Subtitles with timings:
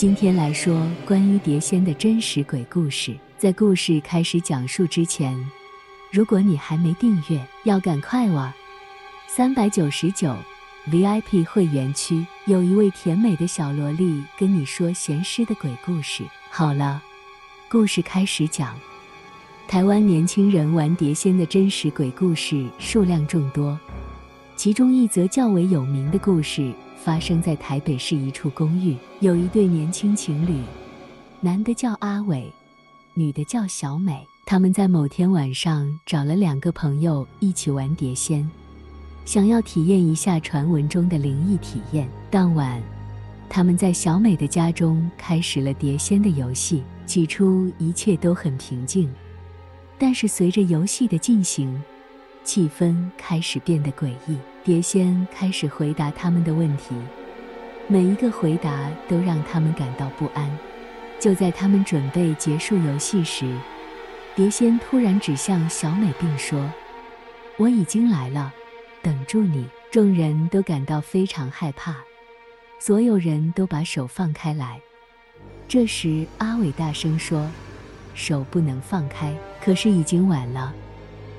[0.00, 3.14] 今天来说关于碟仙的真实鬼故事。
[3.36, 5.38] 在故事开始讲述之前，
[6.10, 8.50] 如果你还没订阅，要赶快哇！
[9.26, 10.34] 三百九十九
[10.90, 16.24] ，VIP 会员区有一位甜美的小萝莉跟你说咸湿的鬼故事。
[16.48, 17.02] 好了，
[17.68, 18.74] 故事开始讲。
[19.68, 23.78] 台湾年轻人玩碟仙的真实鬼故事数量众多，
[24.56, 26.72] 其中一则较为有名的故事
[27.02, 30.62] 发生在台北市一处公寓，有一对年轻情侣，
[31.40, 32.52] 男的叫阿伟，
[33.14, 34.26] 女的叫小美。
[34.44, 38.48] 他们在某天晚上找了两个朋友一起玩碟仙，
[39.24, 42.06] 想要体验一下传闻中的灵异体验。
[42.30, 42.82] 当晚，
[43.48, 46.82] 他们在小美的家中开始了碟仙的游戏。
[47.06, 49.10] 起初一切都很平静。
[49.98, 51.82] 但是随着游戏的进行，
[52.44, 54.36] 气氛开始变得诡异。
[54.62, 56.94] 碟仙开始回答他们的问题，
[57.86, 60.50] 每一个回答都让他们感到不安。
[61.18, 63.50] 就在他们准备结束游戏时，
[64.34, 66.70] 碟仙突然指向小美并说
[67.56, 68.52] ：“我已经来了，
[69.02, 71.96] 等住你。”众人都感到非常害怕，
[72.78, 74.80] 所有人都把手放开来。
[75.66, 77.50] 这时，阿伟大声说
[78.14, 80.72] ：“手不能放开。”可是已经晚了，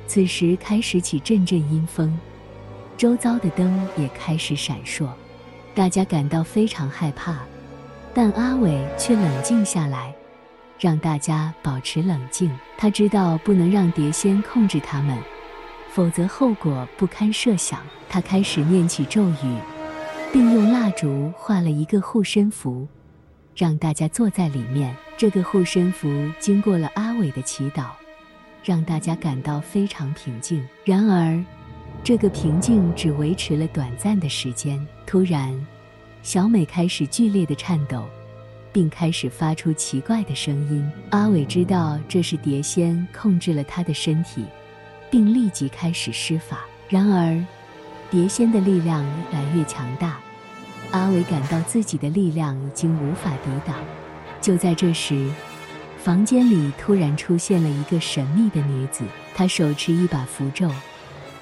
[0.05, 2.19] 此时开始起阵阵阴风，
[3.01, 5.09] 周遭的灯也开始闪烁，
[5.73, 7.39] 大家感到非常害怕，
[8.13, 10.13] 但阿伟却冷静下来，
[10.79, 12.55] 让大家保持冷静。
[12.77, 15.17] 他知道不能让碟仙控制他们，
[15.89, 17.79] 否则后果不堪设想。
[18.07, 19.57] 他开始念起咒语，
[20.31, 22.87] 并用蜡烛画了一个护身符，
[23.55, 24.95] 让大家坐在里面。
[25.17, 26.07] 这个护身符
[26.39, 27.85] 经过了阿伟的祈祷。
[28.63, 30.63] 让大家感到非常平静。
[30.85, 31.43] 然而，
[32.03, 34.85] 这个平静只维持了短暂的时间。
[35.05, 35.53] 突然，
[36.23, 38.05] 小美开始剧烈的颤抖，
[38.73, 40.89] 并开始发出奇怪的声音。
[41.11, 44.43] 阿伟知道这是碟仙控制了他的身体，
[45.11, 46.61] 并立即开始施法。
[46.89, 47.45] 然而，
[48.09, 50.19] 碟仙的力量越来越强大，
[50.89, 53.75] 阿伟感到自己的力量已经无法抵挡。
[54.41, 55.29] 就在这时，
[55.99, 59.03] 房间里突然出现了一个神秘的女子，
[59.35, 60.67] 她手持一把符咒，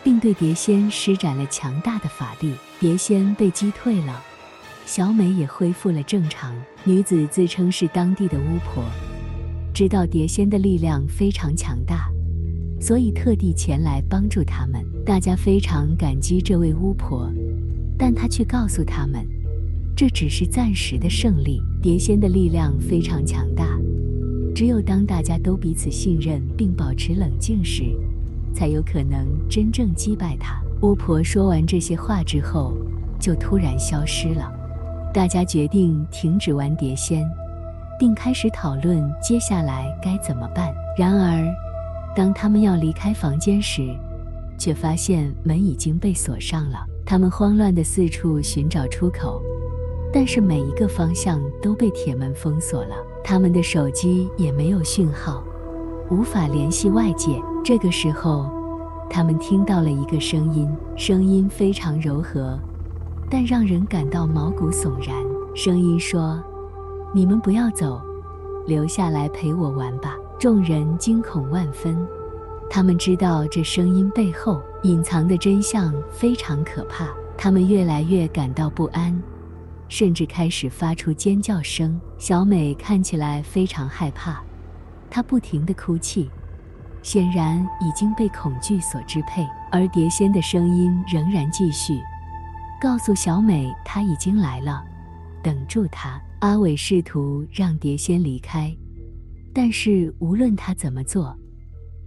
[0.03, 2.53] 并对碟仙施展了强大的法力。
[2.79, 4.23] 碟仙被击退了，
[4.85, 6.55] 小美也恢复了正常。
[6.83, 8.83] 女子自称是当地的巫婆，
[9.73, 12.09] 知道碟仙的力量非常强大，
[12.79, 14.85] 所以特地前来帮助他们。
[15.05, 17.29] 大家非常感激这位巫婆，
[17.97, 19.27] 但她却告诉他们，
[19.95, 21.61] 这只是暂时的胜利。
[21.81, 23.77] 碟仙的力量非常强大。
[24.55, 27.83] 只有当大家都彼此信任并保持冷静时，
[28.53, 30.61] 才有可能真正击败他。
[30.81, 32.73] 巫婆说完这些话之后，
[33.19, 34.51] 就突然消失了。
[35.13, 37.27] 大家决定停止玩碟仙，
[37.99, 40.73] 并开始讨论接下来该怎么办。
[40.97, 41.45] 然而，
[42.15, 43.93] 当他们要离开房间时，
[44.57, 46.85] 却发现门已经被锁上了。
[47.05, 49.41] 他们慌乱地四处寻找出口。
[50.11, 55.43] 但是每一个方向都被铁门封锁了，他们的手机也没有讯号，
[56.09, 57.39] 无法联系外界。
[57.63, 58.49] 这个时候，
[59.09, 62.57] 他们听到了一个声音，声音非常柔和，
[63.29, 65.15] 但让人感到毛骨悚然。
[65.55, 66.41] 声音说
[67.13, 68.01] ：“你们不要走，
[68.65, 72.07] 留下来陪我玩吧。”众人惊恐万分，
[72.69, 79.21] 他们知道这声音背后隐藏的真相非常可怕，他们越来越感到不安。
[79.89, 81.99] 甚至开始发出尖叫声。
[82.17, 84.41] 小美看起来非常害怕，
[85.09, 86.29] 她不停地哭泣，
[87.01, 89.47] 显然已经被恐惧所支配。
[89.71, 92.01] 而碟仙的声音仍然继续，
[92.81, 94.83] 告诉小美她已经来了，
[95.43, 96.19] 等住她。
[96.39, 98.73] 阿伟试图让碟仙离开，
[99.53, 101.35] 但是无论他怎么做，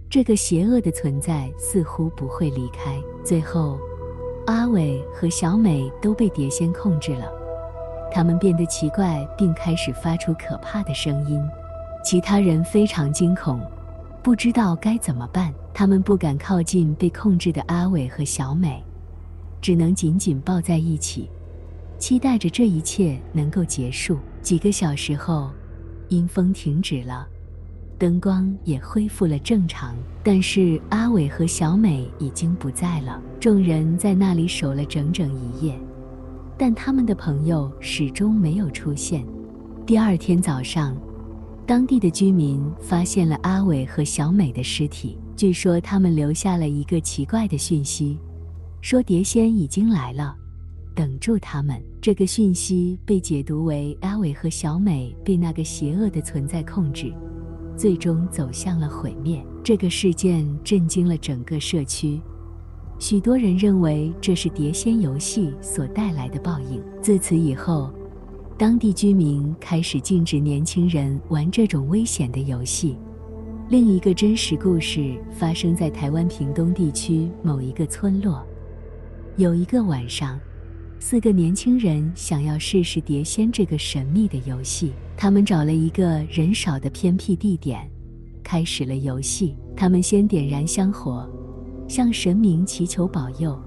[0.09, 2.99] 这个邪恶的存在似乎不会离开。
[3.23, 3.77] 最后，
[4.47, 7.31] 阿伟和小美都被碟仙控制了。
[8.11, 11.39] 他们变得奇怪，并开始发出可怕的声音。
[12.03, 13.61] 其他人非常惊恐，
[14.23, 15.53] 不知道该怎么办。
[15.73, 18.81] 他们不敢靠近被控制的阿伟和小美，
[19.59, 21.29] 只能紧紧抱在一起，
[21.97, 24.17] 期待着这一切能够结束。
[24.41, 25.49] 几个小时后，
[26.09, 27.27] 阴风停止了，
[27.97, 29.95] 灯光也恢复了正常。
[30.23, 33.21] 但是阿伟和小美已经不在了。
[33.39, 35.77] 众人在那里守了整整一夜。
[36.55, 39.25] 但他们的朋友始终没有出现。
[39.87, 40.95] 第二天早上，
[41.65, 45.17] 当地的居民发现了阿伟和小美的尸体。
[45.35, 48.19] 据说他们留下了一个奇怪的讯息，
[48.81, 50.35] 说碟仙已经来了，
[50.93, 51.81] 等住他们。
[52.01, 57.13] 这个讯息被解读为阿伟和小美被那个邪恶的存在控制，
[57.77, 59.43] 最终走向了毁灭。
[59.63, 62.21] 这个事件震惊了整个社区，
[62.99, 66.83] 许多人认为这是碟仙游戏所带来的报应。
[67.01, 67.91] 自此以后，
[68.55, 72.95] 当地居民开始禁止年轻人玩这种危险的游戏。
[73.69, 78.45] 另一个真实故事发生在台湾屏东地区某一个村落。
[79.37, 80.39] 有一个晚上，
[80.99, 84.93] 四个年轻人想要试试碟仙这个神秘的游戏。
[85.17, 87.89] 他们找了一个人少的偏僻地点，
[88.43, 89.55] 开始了游戏。
[89.75, 91.27] 他们先点燃香火，
[91.87, 93.59] 向神明祈求保佑，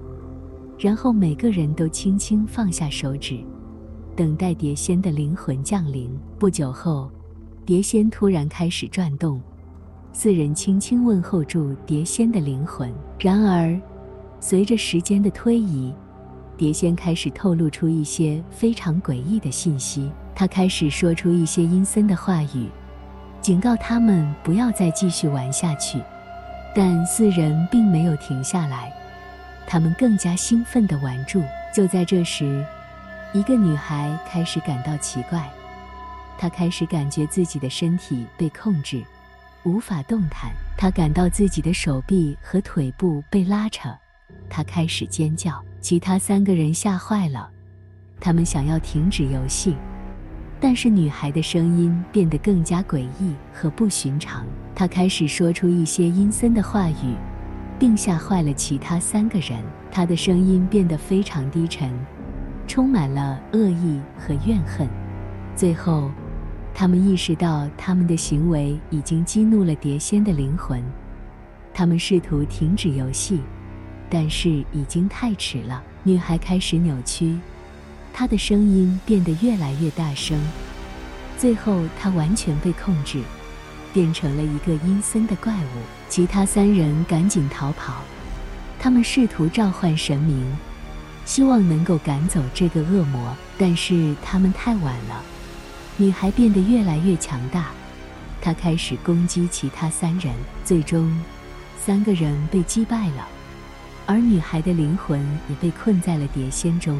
[0.79, 3.43] 然后每个人都轻轻放下手指，
[4.17, 6.09] 等待碟仙的灵魂降临。
[6.39, 7.07] 不久后，
[7.67, 9.39] 碟仙突然开始转动。
[10.11, 12.91] 四人轻轻问候住碟仙的灵魂。
[13.19, 13.79] 然而，
[14.39, 15.93] 随着时间的推移，
[16.57, 20.11] 碟仙开始透露出一些非常诡异的信息。
[20.33, 22.67] 他开始说出一些阴森的话语，
[23.39, 26.01] 警告他们不要再继续玩下去。
[26.73, 28.91] 但四人并没有停下来，
[29.67, 31.43] 他们更加兴奋地玩住。
[31.71, 32.65] 就在这时，
[33.33, 35.51] 一个女孩开始感到奇怪，
[36.37, 39.03] 她开始感觉自己的身体被控制。
[39.63, 43.89] 无法动弹，她感到自己的手臂和腿部被拉扯，
[44.49, 45.61] 她开始尖叫。
[45.81, 47.49] 其他三个人吓坏了，
[48.19, 49.75] 他们想要停止游戏，
[50.59, 54.45] 但是女孩的声音变得更加诡异和不寻常。
[54.73, 57.15] 她开始说出一些阴森的话语，
[57.77, 59.61] 并吓坏了其他三个人。
[59.91, 61.91] 她的声音变得非常低沉，
[62.67, 64.87] 充满了恶意和怨恨。
[65.55, 66.11] 最后，
[66.73, 70.83] 他们意识到他们的行为已经激怒了碟仙的灵魂，
[71.73, 73.41] 他们试图停止游戏，
[74.09, 75.81] 但是已经太迟了。
[76.03, 77.39] 女孩开始扭曲，
[78.13, 80.39] 她的声音变得越来越大声，
[81.37, 83.21] 最后她完全被控制，
[83.93, 85.81] 变成了一个阴森的怪物。
[86.07, 88.03] 其他三人赶紧逃跑，
[88.79, 90.45] 他们试图召唤神明，
[91.27, 95.21] 希望能够赶走这个恶魔，但是他们太晚了。
[95.97, 97.65] 女孩变得越来越强大，
[98.41, 100.33] 她开始攻击其他三人，
[100.63, 101.21] 最终，
[101.77, 103.27] 三个人被击败了，
[104.05, 105.19] 而女孩的灵魂
[105.49, 106.97] 也被困在了碟仙中，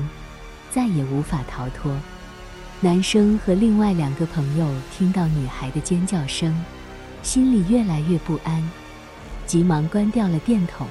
[0.69, 1.97] 再也无法逃脱。
[2.81, 6.53] 男生和另外两个朋友听到女孩的尖叫声，
[7.23, 8.69] 心里越来越不安，
[9.45, 10.85] 急忙关掉了电筒，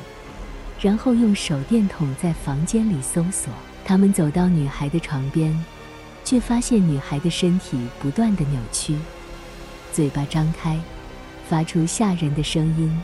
[0.80, 3.52] 然后用手电筒在房间里搜索。
[3.84, 5.56] 他们走到女孩的床边。
[6.26, 8.96] 却发现女孩的身体不断地扭曲，
[9.92, 10.76] 嘴巴张开，
[11.48, 13.00] 发出吓人的声音，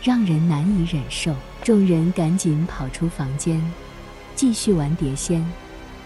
[0.00, 1.34] 让人难以忍受。
[1.64, 3.60] 众人赶紧跑出房间，
[4.36, 5.44] 继续玩碟仙，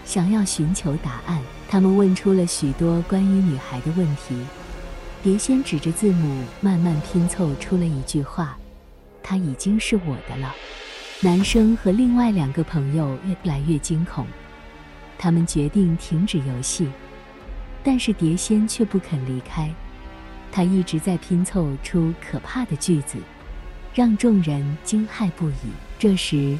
[0.03, 1.39] 想要寻求答案。
[1.69, 4.35] 他们问出了许多关于女孩的问题。
[5.21, 8.57] 碟仙指着字母，慢慢拼凑出了一句话
[9.21, 10.55] ：“她已经是我的了。”
[11.19, 14.27] 男生和另外两个朋友越来越惊恐。
[15.17, 16.87] 他们决定停止游戏，
[17.83, 19.73] 但是碟仙却不肯离开。
[20.51, 23.17] 他一直在拼凑出可怕的句子，
[23.95, 25.71] 让众人惊骇不已。
[25.97, 26.55] 这时，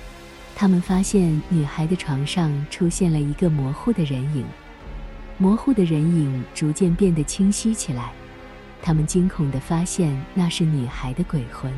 [0.55, 4.43] 他们发现女孩的床上出现了一个模糊的人影，
[5.37, 8.11] 模糊的人影逐渐变得清晰起来。
[8.81, 11.71] 他们惊恐地发现那是女孩的鬼魂。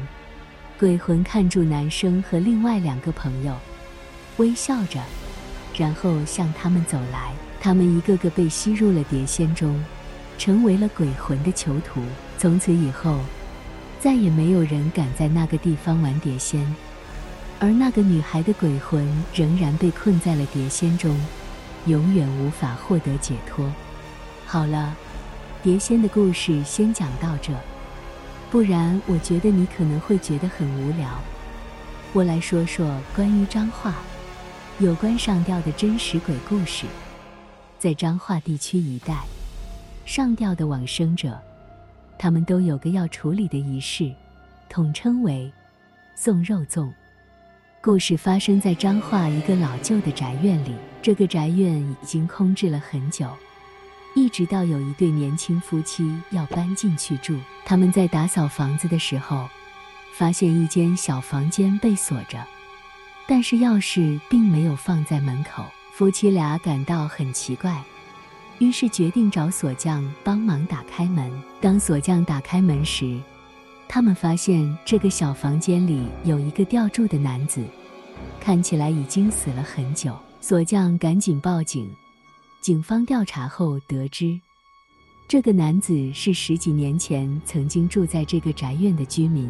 [0.80, 3.54] 鬼魂看住男生和另外两个朋友，
[4.38, 4.98] 微笑着。
[5.76, 9.78] 然后向他们走来，他们一个个被吸入了碟仙中，
[10.38, 12.02] 成为了鬼魂的囚徒。
[12.38, 13.20] 从此以后，
[14.00, 16.66] 再也没有人敢在那个地方玩碟仙，
[17.60, 21.14] 而那个女孩的鬼魂仍然被困在了碟仙中，
[21.88, 23.70] 永远无法获得解脱。
[24.46, 24.96] 好了，
[25.62, 27.52] 碟仙的故事先讲到这，
[28.52, 31.08] 不然我觉得你可能会觉得很无聊。
[32.14, 33.96] 我来说说关于彰化。
[34.80, 36.86] 有关上吊的真实鬼故事，
[37.78, 39.26] 在彰化地区一带，
[40.06, 41.38] 上吊的往生者，
[42.18, 44.10] 他们都有个要处理的仪式，
[44.70, 45.52] 统称为
[46.16, 46.90] 送肉粽。
[47.82, 53.28] 故事发生在彰化一个老旧的宅院里，这个宅院已经空置了很久，
[54.16, 59.48] 一直到有一对年轻夫妻要搬进去住，他们在打扫房子的时候，
[60.14, 62.44] 发现一间小房间被锁着。
[63.28, 65.64] 但是钥匙并没有放在门口，
[65.94, 67.84] 夫妻俩感到很奇怪，
[68.58, 71.32] 于是决定找锁匠帮忙打开门。
[71.62, 73.20] 当锁匠打开门时，
[73.88, 77.64] 他们发现这个小房间里有一个吊住的男子，
[78.42, 80.18] 看起来已经死了很久。
[80.42, 81.88] 锁匠赶紧报警，
[82.62, 84.38] 警方调查后得知，
[85.30, 89.50] 这个男子是十几年前曾经住在这个宅院的居民，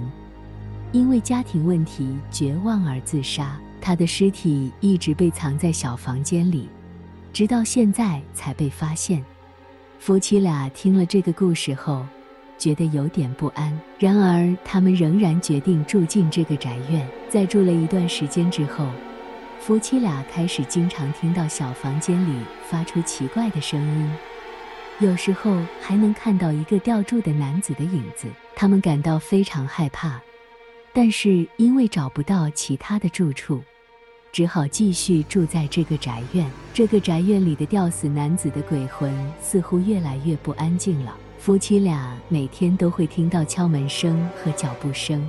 [0.91, 3.59] 因为家庭问题绝望而自杀。
[3.81, 6.69] 他的尸体一直被藏在小房间里，
[7.33, 9.23] 直到现在才被发现。
[9.97, 12.05] 夫妻俩听了这个故事后，
[12.59, 13.77] 觉得有点不安。
[13.97, 17.09] 然而，他们仍然决定住进这个宅院。
[17.27, 18.85] 在住了一段时间之后，
[19.59, 24.11] 夫妻俩开始经常听到小房间里发出奇怪的声音，
[24.99, 28.27] 有时候还能看到一个吊住的男子的影子。
[28.55, 30.19] 他们感到非常害怕，
[30.91, 33.61] 但是因为找不到其他的住处。
[34.31, 36.49] 只好继续住在这个宅院。
[36.73, 39.11] 这个宅院里的吊死男子的鬼魂
[39.41, 41.15] 似乎越来越不安静了。
[41.37, 45.27] 夫妻俩每天都会听到敲门声和脚步声，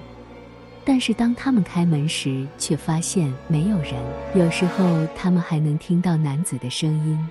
[0.85, 3.95] 但是当他们开门时，却发现没有人。
[4.35, 7.29] 有时候他们还能听到男子的声音，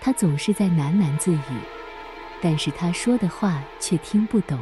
[0.00, 1.58] 他总是在喃喃自语，
[2.42, 4.58] 但是他说的话却听不懂。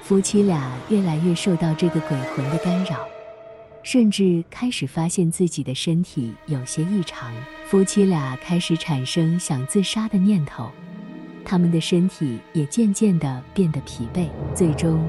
[0.00, 2.98] 夫妻俩越来越受到这个鬼魂的干扰。
[3.84, 7.34] 甚至开始发现自己的身体有些异常，
[7.66, 10.70] 夫妻俩开始产生想自杀的念头，
[11.44, 14.28] 他们的身体也渐渐地变得疲惫。
[14.54, 15.04] 最终，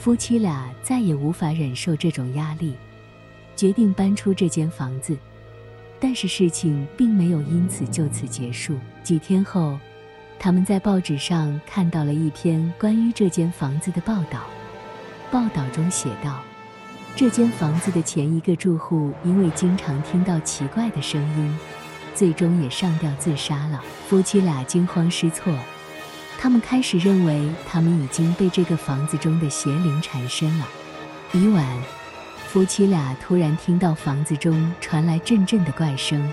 [0.00, 2.74] 夫妻俩再也无法忍受这种压力，
[3.54, 5.14] 决定搬出这间房子。
[6.00, 8.78] 但是事情并没有因此就此结束。
[9.02, 9.78] 几天后，
[10.38, 14.46] 他们在报纸上看到了一篇关于这间房子的报道，
[15.30, 16.40] 报道中写道。
[17.14, 21.58] 这间房子的前一个住户因为经常听到奇怪的声音，
[22.14, 23.84] 最终也上吊自杀了。
[24.08, 25.54] 夫妻俩惊慌失措，
[26.42, 30.66] 他们开始认为他们已经被这个房子中的邪灵缠身了。
[31.34, 31.62] 一晚，
[32.46, 36.32] 夫妻俩突然听到房子中传来阵阵的怪声，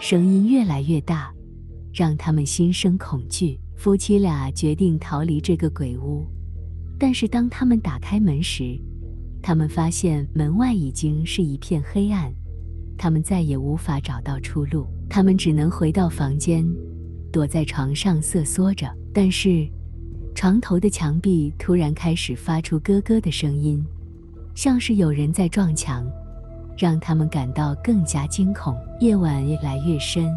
[0.00, 1.30] 声音越来越大，
[1.92, 3.60] 让他们心生恐惧。
[3.76, 6.26] 夫妻俩决定逃离这个鬼屋，
[6.98, 8.80] 但是当他们打开门时，
[9.42, 12.32] 他们发现门外已经是一片黑暗，
[12.96, 16.66] 他们再也无法找到出路，他们只能回到房间，
[17.36, 18.90] 躲在床上瑟缩着。
[19.12, 19.68] 但是，
[20.34, 23.84] 床头的墙壁突然开始发出咯咯的声音，
[24.54, 26.10] 像是有人在撞墙，
[26.78, 28.74] 让他们感到更加惊恐。
[29.00, 30.34] 夜晚越来越深，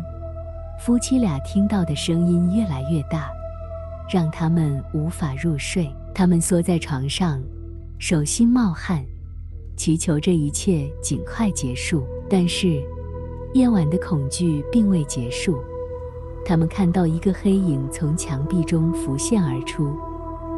[0.77, 3.29] 夫妻俩听到的声音越来越大，
[4.13, 5.89] 让他们无法入睡。
[6.13, 7.41] 他们缩在床上。
[7.97, 9.05] 手心冒汗，
[9.77, 12.03] 祈求这一切尽快结束。
[12.29, 12.81] 但是，
[13.53, 15.57] 夜晚的恐惧并未结束。
[16.49, 19.95] 他们看到一个黑影从墙壁中浮现而出，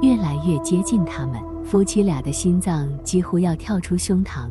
[0.02, 1.36] 越来越接近他们。
[1.66, 4.48] 夫妻俩的心脏几乎要跳出胸膛，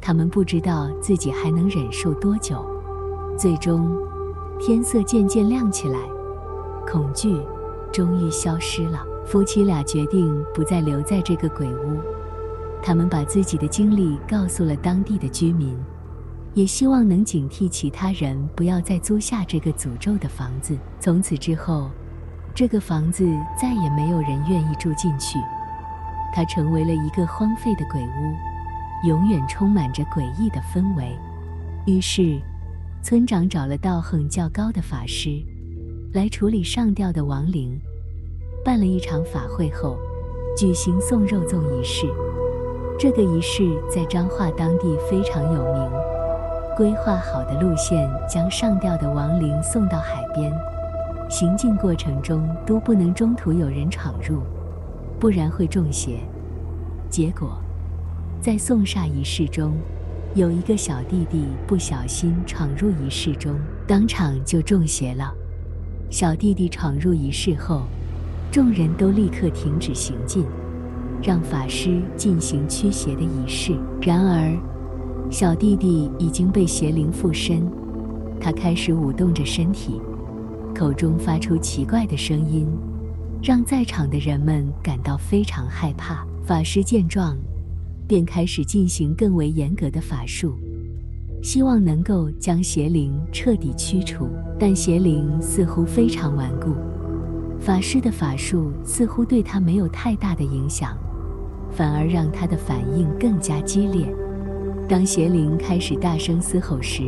[0.00, 2.64] 他们不知道自己还能忍受多久。
[3.36, 3.94] 最终，
[4.58, 5.98] 天色渐渐亮起来，
[6.90, 7.38] 恐惧
[7.92, 9.04] 终于消失了。
[9.26, 11.98] 夫妻俩决定不再留在这个鬼屋，
[12.82, 15.76] 他们把自己的经历告诉了当地的居民，
[16.54, 20.78] 也希望能警惕其他人不要再租下这个诅咒的房子。
[21.00, 21.90] 从此之后，
[22.54, 23.26] 这个房子
[23.60, 25.36] 再也没有人愿意住进去，
[26.32, 31.18] 它成为了一个荒废的鬼屋，永远充满着诡异的氛围。
[31.86, 32.40] 于是，
[33.02, 35.42] 村长找了道行较高的法师，
[36.12, 37.76] 来处理上吊的亡灵。
[38.64, 39.98] 办了一场法会后，
[40.56, 42.06] 举行送肉粽仪式。
[42.96, 46.03] 这个仪式在彰化当地非常有名。
[46.76, 50.52] 规划好的路线将上吊的亡灵送到海边，
[51.30, 54.42] 行进过程中都不能中途有人闯入，
[55.20, 56.18] 不然会中邪。
[57.08, 57.58] 结果，
[58.40, 59.72] 在送煞仪式中，
[60.34, 63.54] 有一个小弟弟不小心闯入仪式中，
[63.86, 65.32] 当场就中邪了。
[66.10, 67.82] 小弟弟闯入仪式后，
[68.50, 70.44] 众人都立刻停止行进，
[71.22, 73.78] 让法师进行驱邪的仪式。
[74.02, 74.58] 然而，
[75.30, 77.68] 小弟弟已经被邪灵附身，
[78.40, 80.00] 他开始舞动着身体，
[80.74, 82.68] 口中发出奇怪的声音，
[83.42, 86.24] 让在场的人们感到非常害怕。
[86.44, 87.36] 法师见状，
[88.06, 90.54] 便开始进行更为严格的法术，
[91.42, 94.28] 希望能够将邪灵彻底驱除。
[94.56, 96.74] 但邪灵似乎非常顽固。
[97.58, 100.96] 法师的法术似乎对他没有太大的影响，
[101.72, 104.06] 反而让他的反应更加激烈。
[104.86, 107.02] 当邪灵开始大声嘶吼时，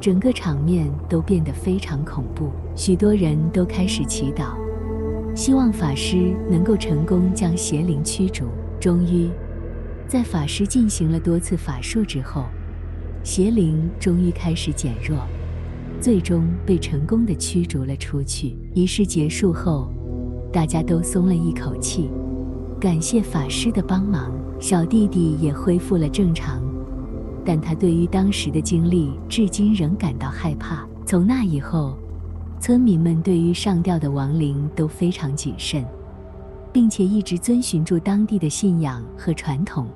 [0.00, 2.50] 整个场面都变得非常恐怖。
[2.74, 4.54] 许多人都开始祈祷，
[5.36, 8.46] 希望法师能够成功将邪灵驱逐。
[8.80, 9.28] 终于，
[10.08, 12.46] 在法师进行了多次法术之后，
[13.22, 15.18] 邪灵终于开始减弱。
[16.00, 18.56] 最终被成功的驱逐了出去。
[18.72, 19.90] 仪式结束后，
[20.50, 22.10] 大家都松了一口气，
[22.80, 26.62] 感谢法师的帮忙，小弟弟也恢复了正常。
[27.44, 30.86] 但他对于当时的经历，至今仍感到害怕。
[31.04, 31.96] 从那以后，
[32.58, 35.84] 村民们对于上吊的亡灵都非常谨慎，
[36.72, 39.86] 并且一直遵循住当地的信仰和传统，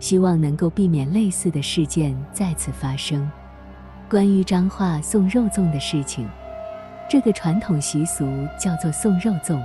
[0.00, 3.30] 希望能够避免类似的事件再次发生。
[4.10, 6.28] 关于张化送肉粽的事情，
[7.08, 8.26] 这个传统习俗
[8.60, 9.62] 叫做送肉粽。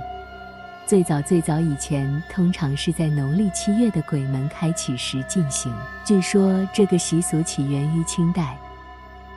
[0.90, 5.72] 最早最早以前，通常是在农历七月的鬼门开启时进行。
[6.04, 8.58] 据说这个习俗起源于清代，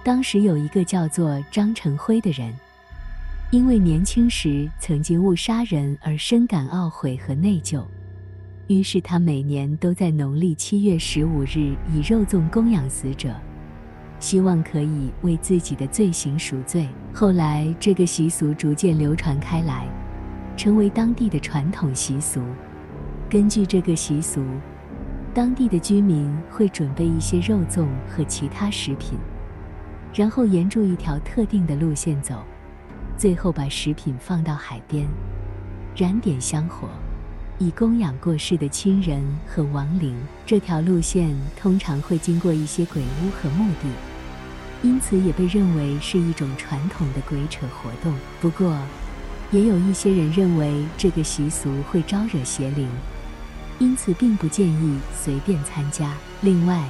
[0.03, 2.51] 当时有一个叫做张成辉的人，
[3.51, 7.83] 因为年轻时曾经误杀人而深感懊悔和内疚，
[8.65, 13.31] 于是他每年都在农历七月十五日以肉粽供养死者，
[14.19, 16.89] 希望可以为自己的罪行赎罪。
[17.13, 19.87] 后来，这个习俗逐渐流传开来。
[20.55, 22.41] 成为当地的传统习俗。
[23.29, 24.43] 根据这个习俗，
[25.33, 29.17] 当地的居民会准备一些肉粽和其他食品，
[30.13, 32.43] 然后沿着一条特定的路线走，
[33.17, 35.07] 最后把食品放到海边，
[35.95, 36.87] 燃点香火，
[37.57, 40.15] 以供养过世的亲人和亡灵。
[40.45, 43.87] 这条路线通常会经过一些鬼屋和墓地，
[44.83, 48.13] 因此也被认为是一种传统的鬼扯活动。
[48.39, 48.77] 不过，
[49.53, 52.89] 也有一些人认为这个习俗会招惹邪灵，
[53.77, 56.11] 因此并不建议随便参加。
[56.41, 56.83] 另外，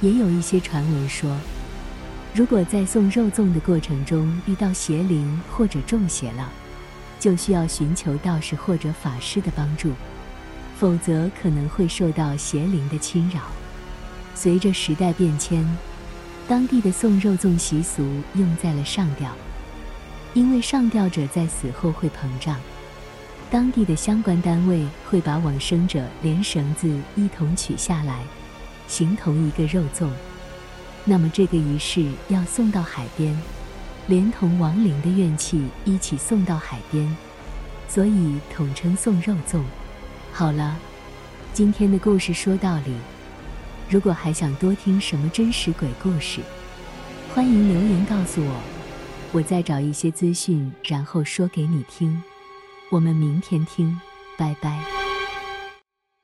[0.00, 1.32] 也有一些传闻说，
[2.34, 6.50] 如果在送肉粽的过程中遇到邪灵或者中邪了，
[7.20, 9.92] 就需要寻求道士或者法师的帮助，
[10.76, 13.42] 否则可能会受到邪灵的侵扰。
[14.34, 15.64] 随着时代变迁，
[16.48, 18.04] 当地的送肉粽习俗
[18.34, 19.30] 用在了上吊。
[20.34, 22.56] 因为上吊者在死后会膨胀，
[23.50, 28.22] 当地的相关单位会把往生者连绳子一同取下来，
[28.88, 30.08] 形同一个肉粽。
[31.04, 33.38] 那么这个仪式要送到海边，
[34.06, 37.14] 连同亡灵的怨气一起送到海边，
[37.86, 39.60] 所以统称送肉粽。
[40.32, 40.78] 好了，
[41.52, 42.96] 今天的故事说到这里，
[43.90, 46.40] 如果还想多听什么真实鬼故事，
[47.34, 48.71] 欢迎留言告诉我。
[49.32, 52.22] 我再找一些资讯，然后说给你听。
[52.90, 53.98] 我们明天听，
[54.36, 55.01] 拜拜。